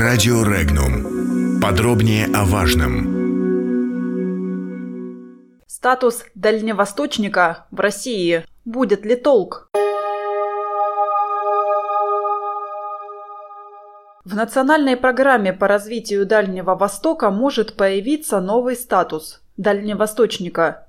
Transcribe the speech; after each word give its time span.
Радио 0.00 0.42
Регнум. 0.44 1.60
Подробнее 1.60 2.24
о 2.34 2.46
важном. 2.46 3.04
Статус 5.66 6.24
дальневосточника 6.34 7.66
в 7.70 7.80
России. 7.80 8.46
Будет 8.64 9.04
ли 9.04 9.14
толк? 9.14 9.68
В 14.24 14.34
национальной 14.34 14.96
программе 14.96 15.52
по 15.52 15.68
развитию 15.68 16.24
Дальнего 16.24 16.76
Востока 16.76 17.30
может 17.30 17.74
появиться 17.74 18.40
новый 18.40 18.76
статус– 18.76 19.42
дальневосточника. 19.58 20.86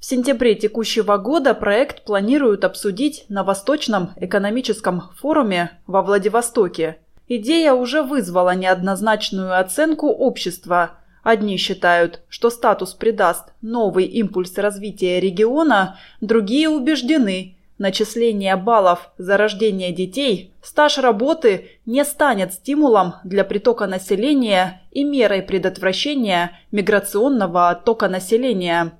В 0.00 0.06
сентябре 0.06 0.54
текущего 0.54 1.18
года 1.18 1.52
проект 1.52 2.06
планируют 2.06 2.64
обсудить 2.64 3.26
на 3.28 3.44
Восточном 3.44 4.12
экономическом 4.16 5.10
форуме 5.18 5.78
во 5.86 6.00
Владивостоке. 6.00 6.96
Идея 7.26 7.72
уже 7.72 8.02
вызвала 8.02 8.54
неоднозначную 8.54 9.58
оценку 9.58 10.08
общества. 10.08 10.98
Одни 11.22 11.56
считают, 11.56 12.20
что 12.28 12.50
статус 12.50 12.92
придаст 12.92 13.52
новый 13.62 14.04
импульс 14.04 14.58
развития 14.58 15.20
региона, 15.20 15.98
другие 16.20 16.68
убеждены, 16.68 17.56
начисление 17.78 18.56
баллов 18.56 19.10
за 19.16 19.38
рождение 19.38 19.90
детей, 19.90 20.52
стаж 20.62 20.98
работы 20.98 21.70
не 21.86 22.04
станет 22.04 22.52
стимулом 22.52 23.14
для 23.24 23.44
притока 23.44 23.86
населения 23.86 24.82
и 24.90 25.02
мерой 25.02 25.42
предотвращения 25.42 26.60
миграционного 26.72 27.70
оттока 27.70 28.08
населения. 28.08 28.92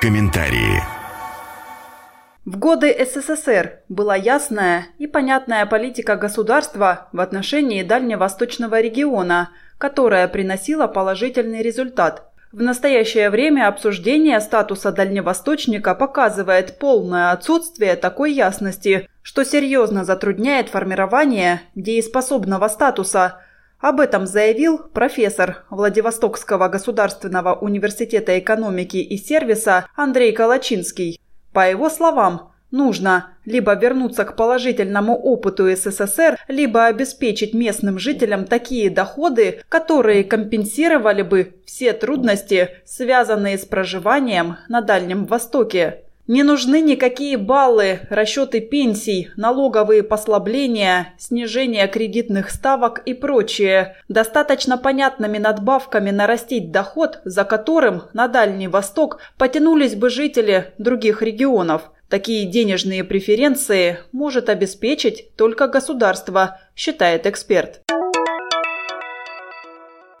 Комментарии. 0.00 0.99
В 2.50 2.58
годы 2.58 2.92
СССР 2.98 3.78
была 3.88 4.16
ясная 4.16 4.88
и 4.98 5.06
понятная 5.06 5.64
политика 5.66 6.16
государства 6.16 7.06
в 7.12 7.20
отношении 7.20 7.84
дальневосточного 7.84 8.80
региона, 8.80 9.50
которая 9.78 10.26
приносила 10.26 10.88
положительный 10.88 11.62
результат. 11.62 12.24
В 12.50 12.60
настоящее 12.60 13.30
время 13.30 13.68
обсуждение 13.68 14.40
статуса 14.40 14.90
дальневосточника 14.90 15.94
показывает 15.94 16.80
полное 16.80 17.30
отсутствие 17.30 17.94
такой 17.94 18.32
ясности, 18.32 19.08
что 19.22 19.44
серьезно 19.44 20.04
затрудняет 20.04 20.70
формирование 20.70 21.60
дееспособного 21.76 22.66
статуса– 22.66 23.38
об 23.80 23.98
этом 23.98 24.26
заявил 24.26 24.76
профессор 24.76 25.64
Владивостокского 25.70 26.68
государственного 26.68 27.54
университета 27.54 28.38
экономики 28.38 28.98
и 28.98 29.16
сервиса 29.16 29.86
Андрей 29.96 30.32
Калачинский. 30.32 31.18
По 31.52 31.68
его 31.68 31.90
словам, 31.90 32.52
нужно 32.70 33.30
либо 33.44 33.74
вернуться 33.74 34.24
к 34.24 34.36
положительному 34.36 35.16
опыту 35.16 35.68
СССР, 35.74 36.38
либо 36.48 36.86
обеспечить 36.86 37.54
местным 37.54 37.98
жителям 37.98 38.44
такие 38.44 38.90
доходы, 38.90 39.62
которые 39.68 40.24
компенсировали 40.24 41.22
бы 41.22 41.54
все 41.66 41.92
трудности, 41.92 42.70
связанные 42.84 43.58
с 43.58 43.64
проживанием 43.64 44.56
на 44.68 44.80
Дальнем 44.80 45.26
Востоке. 45.26 46.04
Не 46.30 46.44
нужны 46.44 46.80
никакие 46.80 47.36
баллы, 47.36 48.02
расчеты 48.08 48.60
пенсий, 48.60 49.30
налоговые 49.34 50.04
послабления, 50.04 51.12
снижение 51.18 51.88
кредитных 51.88 52.50
ставок 52.50 53.02
и 53.04 53.14
прочее. 53.14 53.96
Достаточно 54.08 54.78
понятными 54.78 55.38
надбавками 55.38 56.12
нарастить 56.12 56.70
доход, 56.70 57.18
за 57.24 57.42
которым 57.42 58.02
на 58.12 58.28
Дальний 58.28 58.68
Восток 58.68 59.18
потянулись 59.38 59.96
бы 59.96 60.08
жители 60.08 60.72
других 60.78 61.20
регионов. 61.20 61.90
Такие 62.08 62.46
денежные 62.46 63.02
преференции 63.02 63.98
может 64.12 64.48
обеспечить 64.48 65.34
только 65.34 65.66
государство, 65.66 66.60
считает 66.76 67.26
эксперт. 67.26 67.80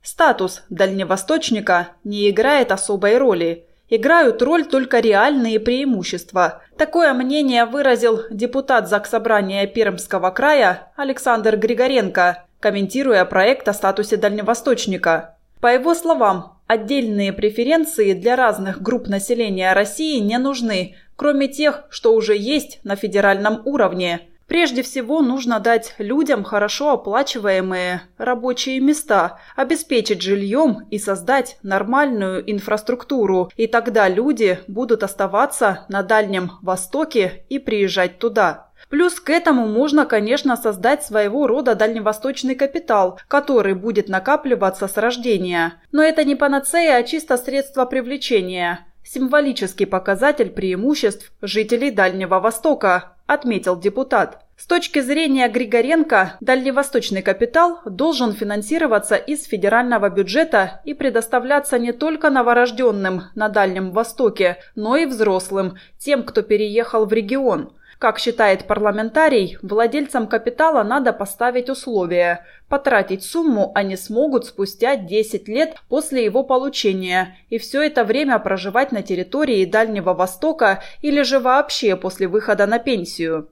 Статус 0.02 0.64
дальневосточника 0.70 1.90
не 2.02 2.28
играет 2.30 2.72
особой 2.72 3.16
роли– 3.16 3.66
играют 3.90 4.40
роль 4.40 4.64
только 4.64 5.00
реальные 5.00 5.60
преимущества. 5.60 6.62
Такое 6.78 7.12
мнение 7.12 7.66
выразил 7.66 8.22
депутат 8.30 8.88
Заксобрания 8.88 9.66
Пермского 9.66 10.30
края 10.30 10.92
Александр 10.96 11.56
Григоренко, 11.56 12.44
комментируя 12.60 13.24
проект 13.24 13.68
о 13.68 13.74
статусе 13.74 14.16
дальневосточника. 14.16 15.36
По 15.60 15.66
его 15.66 15.94
словам, 15.94 16.58
отдельные 16.66 17.32
преференции 17.32 18.14
для 18.14 18.36
разных 18.36 18.80
групп 18.80 19.08
населения 19.08 19.72
России 19.74 20.18
не 20.20 20.38
нужны, 20.38 20.94
кроме 21.16 21.48
тех, 21.48 21.84
что 21.90 22.14
уже 22.14 22.36
есть 22.36 22.80
на 22.84 22.96
федеральном 22.96 23.60
уровне. 23.66 24.20
Прежде 24.50 24.82
всего 24.82 25.22
нужно 25.22 25.60
дать 25.60 25.94
людям 25.98 26.42
хорошо 26.42 26.90
оплачиваемые 26.90 28.02
рабочие 28.18 28.80
места, 28.80 29.38
обеспечить 29.54 30.22
жильем 30.22 30.88
и 30.90 30.98
создать 30.98 31.56
нормальную 31.62 32.42
инфраструктуру, 32.50 33.52
и 33.56 33.68
тогда 33.68 34.08
люди 34.08 34.58
будут 34.66 35.04
оставаться 35.04 35.86
на 35.88 36.02
Дальнем 36.02 36.50
Востоке 36.62 37.44
и 37.48 37.60
приезжать 37.60 38.18
туда. 38.18 38.72
Плюс 38.88 39.20
к 39.20 39.30
этому 39.30 39.68
можно, 39.68 40.04
конечно, 40.04 40.56
создать 40.56 41.04
своего 41.04 41.46
рода 41.46 41.76
дальневосточный 41.76 42.56
капитал, 42.56 43.20
который 43.28 43.74
будет 43.74 44.08
накапливаться 44.08 44.88
с 44.88 44.96
рождения. 44.96 45.74
Но 45.92 46.02
это 46.02 46.24
не 46.24 46.34
панацея, 46.34 46.96
а 46.96 47.04
чисто 47.04 47.36
средство 47.36 47.84
привлечения. 47.84 48.84
Символический 49.04 49.86
показатель 49.86 50.50
преимуществ 50.50 51.32
жителей 51.40 51.90
Дальнего 51.90 52.38
Востока, 52.38 53.16
отметил 53.30 53.78
депутат. 53.78 54.44
С 54.56 54.66
точки 54.66 54.98
зрения 55.00 55.48
Григоренко, 55.48 56.36
дальневосточный 56.40 57.22
капитал 57.22 57.78
должен 57.86 58.32
финансироваться 58.32 59.14
из 59.14 59.44
федерального 59.44 60.10
бюджета 60.10 60.80
и 60.84 60.94
предоставляться 60.94 61.78
не 61.78 61.92
только 61.92 62.28
новорожденным 62.28 63.22
на 63.36 63.48
Дальнем 63.48 63.92
Востоке, 63.92 64.58
но 64.74 64.96
и 64.96 65.06
взрослым, 65.06 65.78
тем, 65.98 66.24
кто 66.24 66.42
переехал 66.42 67.06
в 67.06 67.12
регион. 67.12 67.72
Как 68.00 68.18
считает 68.18 68.66
парламентарий, 68.66 69.58
владельцам 69.60 70.26
капитала 70.26 70.82
надо 70.82 71.12
поставить 71.12 71.68
условия. 71.68 72.46
Потратить 72.70 73.22
сумму 73.22 73.72
они 73.74 73.94
смогут 73.94 74.46
спустя 74.46 74.96
10 74.96 75.46
лет 75.48 75.76
после 75.90 76.24
его 76.24 76.42
получения, 76.42 77.36
и 77.50 77.58
все 77.58 77.82
это 77.82 78.04
время 78.04 78.38
проживать 78.38 78.90
на 78.90 79.02
территории 79.02 79.66
Дальнего 79.66 80.14
Востока 80.14 80.82
или 81.02 81.20
же 81.20 81.40
вообще 81.40 81.94
после 81.94 82.26
выхода 82.26 82.66
на 82.66 82.78
пенсию. 82.78 83.50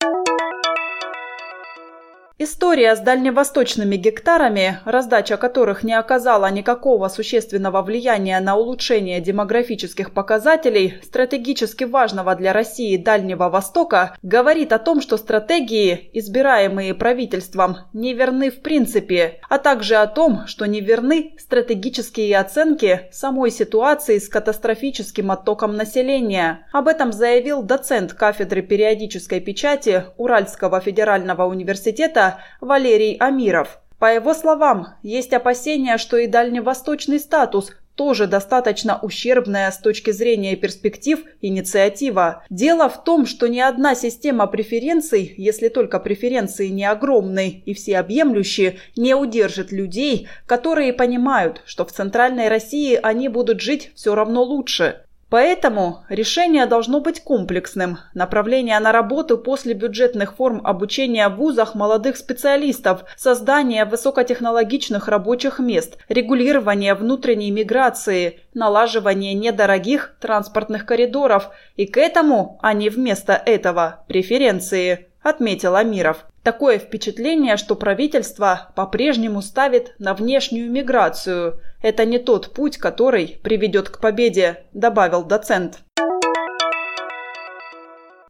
История 2.41 2.95
с 2.95 3.01
дальневосточными 3.01 3.97
гектарами, 3.97 4.79
раздача 4.85 5.37
которых 5.37 5.83
не 5.83 5.93
оказала 5.93 6.49
никакого 6.53 7.09
существенного 7.09 7.83
влияния 7.83 8.39
на 8.39 8.55
улучшение 8.55 9.21
демографических 9.21 10.15
показателей 10.15 11.01
стратегически 11.03 11.83
важного 11.83 12.37
для 12.37 12.53
России 12.53 12.97
Дальнего 12.97 13.49
Востока, 13.49 14.17
говорит 14.23 14.73
о 14.73 14.79
том, 14.79 15.01
что 15.01 15.17
стратегии, 15.17 16.11
избираемые 16.13 16.95
правительством, 16.95 17.79
не 17.93 18.15
верны 18.15 18.53
в 18.53 18.63
принципе, 18.63 19.41
а 19.49 19.59
также 19.59 19.97
о 19.97 20.07
том, 20.07 20.47
что 20.47 20.67
не 20.67 20.81
верны 20.81 21.35
стратегические 21.41 22.39
оценки 22.39 23.09
самой 23.11 23.51
ситуации 23.51 24.19
с 24.19 24.29
катастрофическим 24.29 25.33
оттоком 25.33 25.75
населения. 25.75 26.69
Об 26.73 26.87
этом 26.87 27.13
заявил 27.13 27.65
доцент 27.65 28.13
кафедры 28.13 28.63
периодической 28.63 29.41
печати 29.41 30.05
Уральского 30.19 30.81
федерального 30.81 31.45
университета 31.45 32.28
Валерий 32.61 33.17
Амиров. 33.17 33.81
По 33.99 34.15
его 34.15 34.33
словам, 34.35 34.95
есть 35.03 35.33
опасения, 35.33 35.99
что 35.99 36.17
и 36.19 36.27
дальневосточный 36.27 37.19
статус 37.19 37.73
тоже 37.99 38.29
достаточно 38.29 38.97
ущербная 39.03 39.69
с 39.73 39.79
точки 39.79 40.13
зрения 40.13 40.55
перспектив 40.55 41.19
инициатива. 41.43 42.45
Дело 42.49 42.89
в 42.89 43.03
том, 43.03 43.27
что 43.27 43.49
ни 43.49 43.59
одна 43.59 43.97
система 43.97 44.47
преференций, 44.47 45.35
если 45.37 45.69
только 45.69 45.99
преференции 45.99 46.69
не 46.69 46.85
огромные 46.85 47.51
и 47.51 47.75
всеобъемлющие, 47.75 48.77
не 48.97 49.15
удержит 49.15 49.73
людей, 49.73 50.29
которые 50.47 50.93
понимают, 50.93 51.63
что 51.67 51.85
в 51.85 51.91
Центральной 51.91 52.47
России 52.47 52.99
они 53.03 53.29
будут 53.29 53.61
жить 53.61 53.91
все 53.97 54.15
равно 54.15 54.45
лучше. 54.45 55.03
Поэтому 55.31 56.05
решение 56.09 56.65
должно 56.65 57.01
быть 57.01 57.23
комплексным. 57.23 57.99
Направление 58.15 58.81
на 58.81 58.93
работу 58.93 59.37
после 59.37 59.75
бюджетных 59.75 60.37
форм 60.37 60.63
обучения 60.65 61.29
в 61.29 61.37
вузах 61.37 61.75
молодых 61.75 62.17
специалистов, 62.17 63.05
создание 63.15 63.85
высокотехнологичных 63.85 65.07
рабочих 65.07 65.59
мест, 65.59 65.99
регулирование 66.09 66.95
внутренней 66.95 67.51
миграции, 67.51 68.41
налаживание 68.55 69.35
недорогих 69.35 70.17
транспортных 70.19 70.87
коридоров 70.87 71.51
и 71.77 71.87
к 71.87 71.99
этому, 71.99 72.59
а 72.63 72.73
не 72.73 72.89
вместо 72.89 73.35
этого, 73.35 74.05
преференции, 74.09 75.08
отметил 75.29 75.77
Амиров. 75.77 76.27
Такое 76.43 76.79
впечатление, 76.79 77.57
что 77.57 77.75
правительство 77.75 78.71
по-прежнему 78.75 79.43
ставит 79.43 79.95
на 79.99 80.15
внешнюю 80.15 80.71
миграцию. 80.71 81.61
Это 81.83 82.05
не 82.05 82.19
тот 82.19 82.53
путь, 82.53 82.79
который 82.79 83.39
приведет 83.43 83.91
к 83.91 84.01
победе, 84.01 84.65
добавил 84.73 85.25
доцент. 85.25 85.81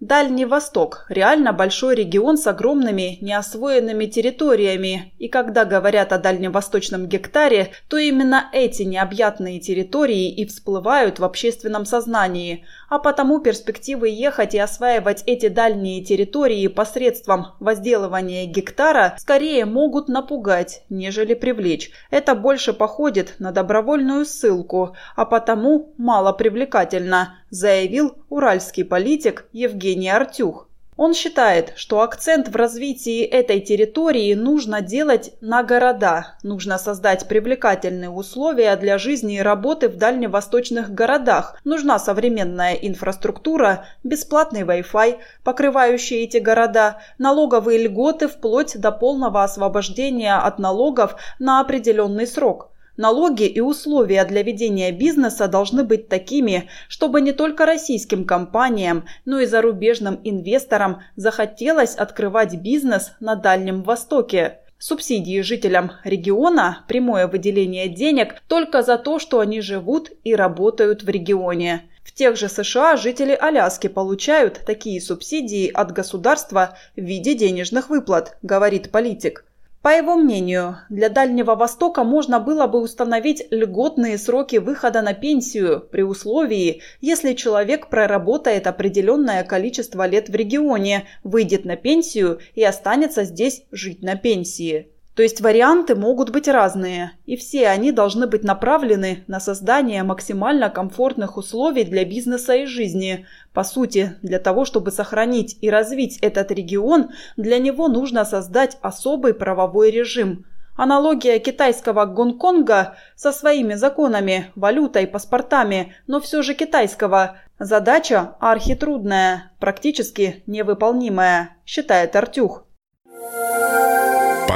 Дальний 0.01 0.45
Восток– 0.45 1.07
реально 1.09 1.53
большой 1.53 1.97
регион 1.97 2.39
с 2.39 2.47
огромными 2.47 3.19
неосвоенными 3.21 4.07
территориями. 4.07 5.13
И 5.19 5.27
когда 5.27 5.65
говорят 5.65 6.13
о 6.13 6.19
дальневосточном 6.19 7.09
гектаре, 7.09 7.73
то 7.89 7.97
именно 7.97 8.49
эти 8.53 8.85
необъятные 8.85 9.59
территории 9.59 10.31
и 10.31 10.47
всплывают 10.47 11.19
в 11.19 11.25
общественном 11.25 11.85
сознании. 11.85 12.65
А 12.89 12.99
потому 12.99 13.41
перспективы 13.41 14.09
ехать 14.09 14.55
и 14.55 14.59
осваивать 14.59 15.23
эти 15.27 15.49
дальние 15.49 16.03
территории 16.03 16.67
посредством 16.69 17.49
возделывания 17.61 18.47
гектара 18.47 19.15
скорее 19.19 19.67
могут 19.67 20.09
напугать, 20.09 20.85
нежели 20.89 21.35
привлечь. 21.35 21.91
Это 22.11 22.35
больше 22.35 22.73
походит 22.73 23.35
на 23.39 23.53
добровольную 23.53 24.25
ссылку, 24.25 24.97
а 25.17 25.27
потому 25.27 25.93
мало 25.99 26.33
привлекательно, 26.33 27.39
заявил 27.51 28.17
уральский 28.31 28.85
политик 28.85 29.49
Евгений 29.53 30.09
Артюх. 30.11 30.68
Он 30.99 31.15
считает, 31.15 31.75
что 31.77 32.01
акцент 32.01 32.49
в 32.49 32.57
развитии 32.57 33.23
этой 33.23 33.61
территории 33.61 34.35
нужно 34.35 34.81
делать 34.81 35.33
на 35.41 35.63
города. 35.63 36.37
Нужно 36.43 36.77
создать 36.77 37.29
привлекательные 37.29 38.11
условия 38.11 38.75
для 38.75 38.99
жизни 38.99 39.37
и 39.37 39.41
работы 39.41 39.89
в 39.89 39.97
дальневосточных 39.97 40.91
городах. 40.91 41.57
Нужна 41.63 42.01
современная 42.01 42.75
инфраструктура, 42.75 43.87
бесплатный 44.03 44.63
Wi-Fi, 44.63 45.19
покрывающий 45.45 46.25
эти 46.25 46.39
города, 46.39 46.99
налоговые 47.17 47.79
льготы 47.79 48.27
вплоть 48.27 48.77
до 48.77 48.91
полного 48.91 49.45
освобождения 49.45 50.35
от 50.35 50.59
налогов 50.59 51.15
на 51.39 51.61
определенный 51.61 52.27
срок– 52.27 52.73
Налоги 52.99 53.45
и 53.45 53.61
условия 53.61 54.25
для 54.25 54.43
ведения 54.43 54.91
бизнеса 54.91 55.47
должны 55.47 55.85
быть 55.85 56.09
такими, 56.09 56.69
чтобы 56.89 57.21
не 57.21 57.31
только 57.31 57.65
российским 57.65 58.25
компаниям, 58.25 59.05
но 59.25 59.39
и 59.39 59.47
зарубежным 59.47 60.21
инвесторам 60.25 61.03
захотелось 61.15 61.95
открывать 61.95 62.57
бизнес 62.57 63.13
на 63.21 63.37
Дальнем 63.37 63.85
Востоке. 63.85 64.59
Субсидии 64.81 65.41
жителям 65.43 65.93
региона– 66.03 66.85
прямое 66.89 67.29
выделение 67.29 67.89
денег 67.89 68.43
только 68.49 68.83
за 68.83 68.99
то, 68.99 69.21
что 69.21 69.39
они 69.39 69.61
живут 69.61 70.11
и 70.25 70.35
работают 70.35 71.05
в 71.05 71.09
регионе. 71.09 71.89
В 72.03 72.13
тех 72.13 72.37
же 72.37 72.49
США 72.49 72.97
жители 72.97 73.39
Аляски 73.41 73.87
получают 73.87 74.63
такие 74.67 75.01
субсидии 75.01 75.71
от 75.71 75.93
государства 75.93 76.77
в 76.97 77.01
виде 77.01 77.35
денежных 77.35 77.91
выплат, 77.91 78.39
говорит 78.43 78.91
политик. 78.91 79.45
По 79.81 79.91
его 79.91 80.17
мнению, 80.17 80.79
для 80.89 81.09
Дальнего 81.09 81.55
Востока 81.55 82.03
можно 82.03 82.41
было 82.41 82.67
бы 82.67 82.81
установить 82.81 83.47
льготные 83.51 84.19
сроки 84.19 84.57
выхода 84.57 85.03
на 85.03 85.15
пенсию 85.15 85.81
при 85.81 86.03
условии, 86.03 86.83
если 87.01 87.35
человек 87.35 87.89
проработает 87.89 88.67
определенное 88.67 89.45
количество 89.45 90.05
лет 90.07 90.29
в 90.29 90.35
регионе, 90.35 91.07
выйдет 91.23 91.65
на 91.65 91.77
пенсию 91.77 92.41
и 92.57 92.65
останется 92.65 93.23
здесь 93.23 93.63
жить 93.71 94.03
на 94.03 94.17
пенсии. 94.17 94.89
То 95.19 95.25
есть 95.25 95.41
варианты 95.41 95.97
могут 95.97 96.31
быть 96.31 96.47
разные, 96.47 97.11
и 97.27 97.37
все 97.37 97.67
они 97.67 97.91
должны 97.91 98.29
быть 98.29 98.45
направлены 98.45 99.25
на 99.27 99.41
создание 99.41 100.05
максимально 100.05 100.71
комфортных 100.71 101.37
условий 101.37 101.83
для 101.83 102.05
бизнеса 102.05 102.55
и 102.55 102.67
жизни. 102.67 103.27
По 103.53 103.65
сути, 103.65 104.15
для 104.23 104.39
того, 104.39 104.65
чтобы 104.65 104.93
сохранить 104.93 105.59
и 105.61 105.71
развить 105.71 106.19
этот 106.19 106.53
регион, 106.53 107.11
для 107.37 107.59
него 107.59 107.89
нужно 107.89 108.25
создать 108.25 108.79
особый 108.81 109.35
правовой 109.35 109.91
режим. 109.91 110.47
Аналогия 110.77 111.41
китайского 111.41 112.05
Гонконга 112.05 112.95
со 113.17 113.33
своими 113.33 113.75
законами, 113.75 114.53
валютой, 114.55 115.09
паспортами, 115.09 115.97
но 116.07 116.21
все 116.21 116.43
же 116.43 116.55
китайского. 116.55 117.39
Задача 117.59 118.37
архитрудная, 118.39 119.51
практически 119.59 120.45
невыполнимая, 120.47 121.57
считает 121.67 122.15
Артюх. 122.15 122.68